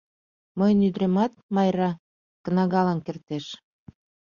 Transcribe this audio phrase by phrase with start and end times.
[0.57, 1.91] Мыйын ӱдыремат, Майра,
[2.45, 3.45] кнагалан кертеш...